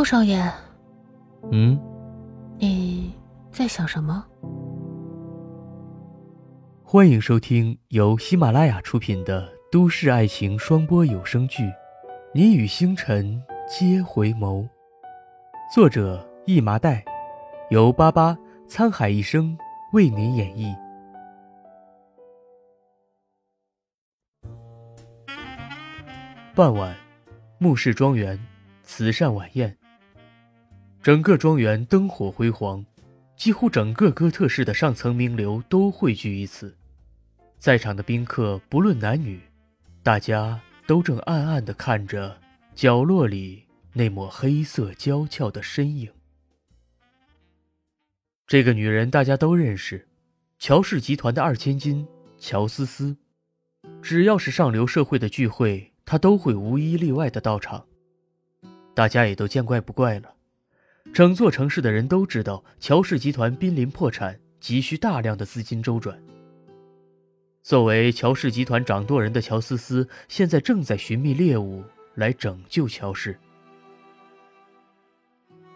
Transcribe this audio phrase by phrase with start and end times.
[0.00, 0.50] 穆少爷，
[1.52, 1.78] 嗯，
[2.58, 3.14] 你
[3.52, 4.24] 在想什么？
[6.82, 11.64] 欢迎收听由喜马拉雅出品的都市爱情双播有声剧
[12.32, 14.62] 《你与星辰皆回眸》，
[15.70, 17.04] 作者一麻袋，
[17.68, 18.34] 由巴巴
[18.66, 19.54] 沧海一声
[19.92, 20.74] 为您演绎。
[26.54, 26.96] 傍晚，
[27.58, 28.40] 穆氏庄园
[28.82, 29.76] 慈善晚宴。
[31.02, 32.84] 整个庄园灯火辉煌，
[33.34, 36.76] 几乎整个哥特市的上层名流都汇聚于此。
[37.58, 39.40] 在场的宾客不论男女，
[40.02, 42.38] 大家都正暗暗地看着
[42.74, 43.64] 角落里
[43.94, 46.12] 那抹黑色娇俏的身影。
[48.46, 50.06] 这个女人大家都认识，
[50.58, 52.06] 乔氏集团的二千金
[52.38, 53.16] 乔思思。
[54.02, 57.86] 只要是上流社会的聚会，她都会无一例外的到场。
[58.92, 60.34] 大家也都见怪不怪了。
[61.12, 66.16] 整座城市的人都知道，乔氏集团濒临破产，急需大量的资金周转。
[67.62, 71.82] 作为乔氏集团掌舵人的乔思思，现在正在寻觅猎物
[72.14, 73.36] 来拯救乔氏。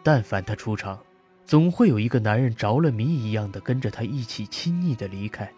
[0.03, 1.03] 但凡他出场，
[1.45, 5.53] 总会有一个男人着了迷一样的跟着他一起亲昵的离开。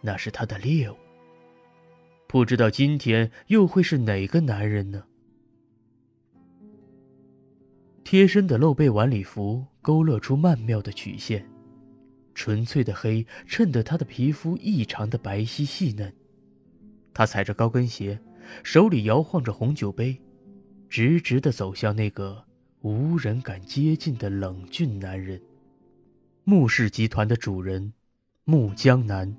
[0.00, 0.96] 那是他的猎物。
[2.26, 5.04] 不知道今天又会是哪个男人呢？
[8.12, 11.48] 贴身的露背晚礼服勾勒出曼妙的曲线，
[12.34, 16.12] 纯粹的黑衬得她的皮肤异常的白皙细嫩。
[17.14, 18.20] 她踩着高跟鞋，
[18.62, 20.20] 手里摇晃着红酒杯，
[20.90, 22.44] 直直的走向那个
[22.82, 25.40] 无人敢接近的冷峻男人——
[26.44, 27.94] 穆氏集团的主人
[28.44, 29.34] 穆江南。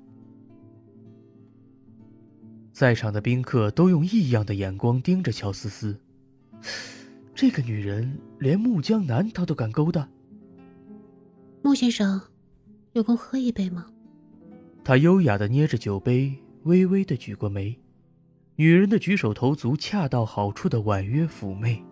[2.72, 6.00] 在场的宾客都用异样的眼光盯着乔思思。
[7.34, 10.08] 这个女人连穆江南她都敢勾搭。
[11.62, 12.20] 穆先生，
[12.92, 13.86] 有空喝一杯吗？
[14.84, 17.76] 他优雅的捏着酒杯，微微的举过眉。
[18.56, 21.82] 女人的举手投足恰到好处的婉约妩媚，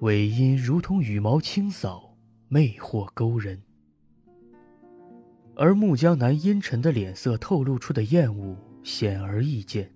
[0.00, 2.16] 尾音如同羽毛轻扫，
[2.48, 3.62] 魅惑勾人。
[5.54, 9.92] 而穆江南阴沉的脸色透露出的厌恶显而易见。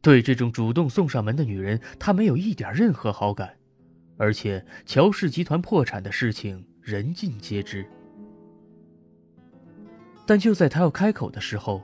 [0.00, 3.56] 对这种主动送上门的女人，他没有一点任何好感。
[4.16, 7.86] 而且乔氏集团破产的事情人尽皆知，
[10.26, 11.82] 但就在他要开口的时候，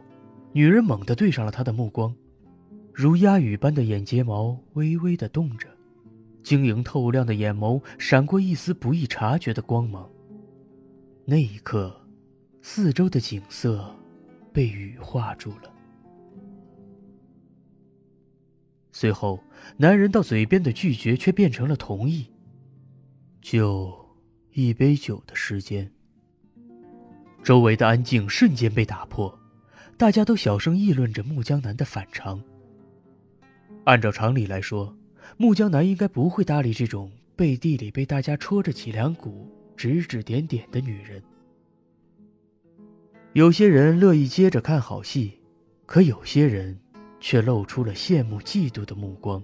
[0.52, 2.14] 女人猛地对上了他的目光，
[2.92, 5.68] 如鸦羽般的眼睫毛微微的动着，
[6.42, 10.10] 晶莹透亮的眼眸闪过一丝不易察觉的光芒。
[11.24, 11.94] 那一刻，
[12.62, 13.94] 四周的景色
[14.52, 15.72] 被羽化住了。
[18.92, 19.42] 随后，
[19.78, 22.28] 男人到嘴边的拒绝却变成了同意。
[23.40, 23.92] 就
[24.52, 25.90] 一杯酒的时间，
[27.42, 29.36] 周围的安静瞬间被打破，
[29.96, 32.40] 大家都小声议论着穆江南的反常。
[33.84, 34.94] 按照常理来说，
[35.38, 41.20] 穆江南应该不会搭理这种背地里被大家戳着脊梁骨、指指点点的女人。
[43.32, 45.40] 有些人乐意接着看好戏，
[45.86, 46.78] 可有些人。
[47.22, 49.40] 却露出了羡慕、嫉妒的目光。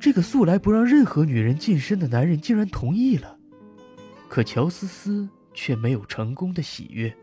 [0.00, 3.38] 这个素来不让任何女人近身的男人竟然同意了，
[4.28, 7.14] 可乔思思却没有成功的喜悦。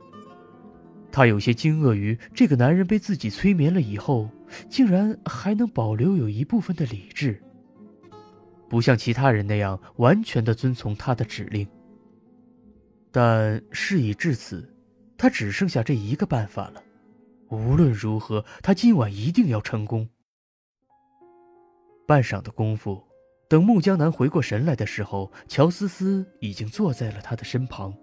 [1.12, 4.30] 她有些惊愕于这个男人被自己催眠了以后，
[4.70, 7.44] 竟然还能保留有一部分的理智，
[8.70, 11.68] 不像其他人那样完全的遵从他的指令。
[13.12, 14.74] 但事已至此，
[15.18, 16.82] 他只剩下这一个办法了。
[17.50, 20.08] 无论如何，他今晚一定要成功。
[22.08, 23.04] 半晌的功夫，
[23.48, 27.94] 等穆江南回过神来的时候，乔思思已经坐在了他的身旁。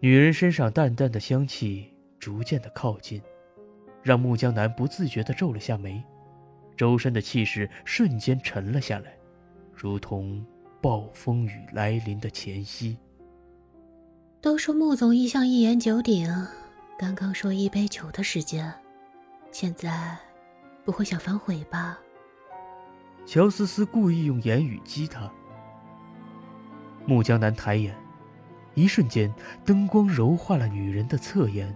[0.00, 3.20] 女人身上淡淡的香气逐渐的靠近，
[4.02, 6.02] 让穆江南不自觉的皱了下眉，
[6.76, 9.16] 周身的气势瞬间沉了下来，
[9.72, 10.44] 如同
[10.80, 12.96] 暴风雨来临的前夕。
[14.40, 16.28] 都说穆总一向一言九鼎。
[16.98, 18.74] 刚刚说一杯酒的时间，
[19.52, 20.18] 现在
[20.84, 21.96] 不会想反悔吧？
[23.24, 25.30] 乔思思故意用言语激他。
[27.06, 27.96] 穆江南抬眼，
[28.74, 29.32] 一瞬间，
[29.64, 31.72] 灯光柔化了女人的侧颜，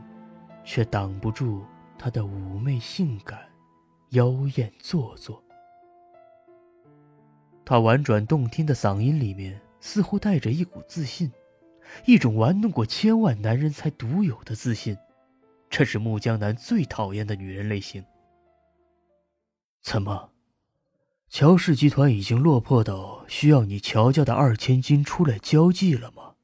[0.65, 1.65] 却挡不住
[1.97, 3.39] 她的妩媚性感、
[4.11, 5.41] 妖艳做作。
[7.65, 11.31] 她婉转动听的嗓音里面，似乎带着一股自信，
[12.07, 14.99] 一种玩弄过千万男人才独有的自信。
[15.73, 18.05] 这是穆江南最讨厌的女人类型。
[19.81, 20.31] 怎么，
[21.31, 26.35] 乔氏集团已经落魄到需要你乔家的二千金出来交际了吗？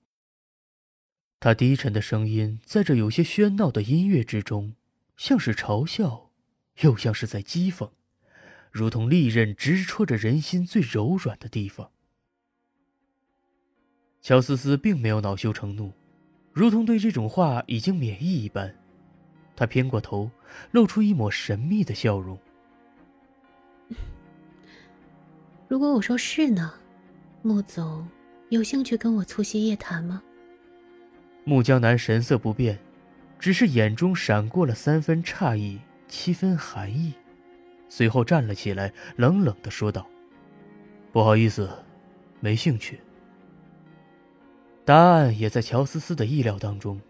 [1.39, 4.75] 他低沉的声音在这有些喧闹的音乐之中，
[5.19, 6.31] 像是嘲笑，
[6.81, 7.91] 又像是在讥讽，
[8.73, 11.91] 如同利刃直戳着人心最柔软的地方。
[14.23, 15.93] 乔思思并没有恼羞成怒，
[16.51, 18.75] 如同对这种话已经免疫一般，
[19.59, 20.31] 他偏过头，
[20.71, 22.39] 露出一抹神秘的笑容。
[25.67, 26.73] 如果我说是呢，
[27.43, 28.07] 穆总
[28.51, 30.23] 有兴趣跟我促膝夜谈吗？
[31.43, 32.79] 穆江南神色不变，
[33.37, 37.13] 只是眼中闪过了三分诧异，七分寒意，
[37.89, 40.07] 随后站了起来，冷冷的说道
[41.11, 41.69] ：“不好意思，
[42.39, 43.01] 没兴趣。”
[44.87, 47.01] 答案也在乔思思的意料当中，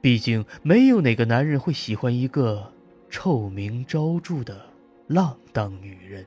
[0.00, 2.72] 毕竟没有哪个男人会喜欢一个
[3.10, 4.60] 臭名昭著的
[5.08, 6.24] 浪荡女人。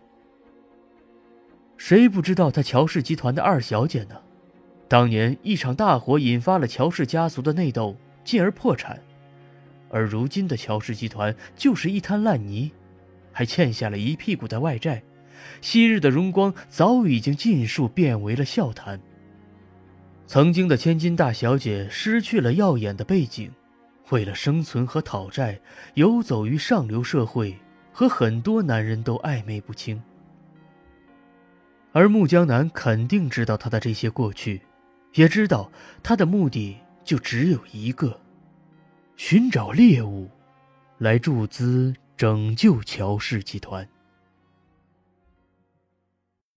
[1.77, 4.21] 谁不知道她乔氏集团的二小姐呢？
[4.87, 9.01] 当年一场大火引发了乔氏家族的内斗，进而破产。
[9.89, 12.71] 而如今的乔氏集团就是一滩烂泥，
[13.31, 15.01] 还欠下了一屁股的外债。
[15.61, 18.99] 昔日的荣光早已经尽数变为了笑谈。
[20.27, 23.51] 曾经的千金大小姐失去了耀眼的背景，
[24.11, 25.59] 为了生存和讨债，
[25.95, 27.57] 游走于上流社会，
[27.91, 30.01] 和很多男人都暧昧不清。
[31.93, 34.61] 而穆江南肯定知道他的这些过去，
[35.13, 35.71] 也知道
[36.03, 38.19] 他的目的就只有一个：
[39.15, 40.29] 寻找猎物，
[40.97, 43.87] 来注资拯救乔氏集团。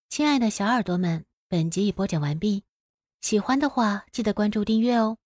[0.08, 2.62] 亲爱的小耳朵们，本集已播讲完毕，
[3.20, 5.18] 喜欢的话记得关注订阅哦。